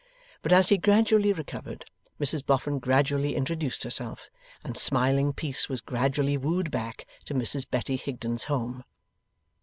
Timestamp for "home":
8.45-8.83